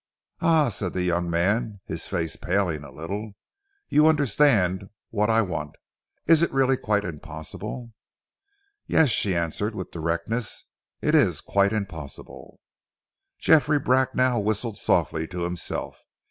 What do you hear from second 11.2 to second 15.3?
quite impossible." Geoffrey Bracknell whistled softly